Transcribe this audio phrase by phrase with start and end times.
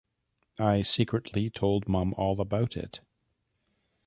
[0.57, 3.01] I secretly told mum all about it.